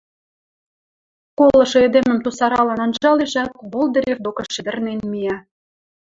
Колышы 1.39 1.77
эдемӹм 1.87 2.17
тусаралын 2.23 2.79
анжалешӓт, 2.85 3.49
Болдырев 3.71 4.17
докы 4.25 4.43
шӹдӹрнен 4.53 4.99
миӓ. 5.11 5.37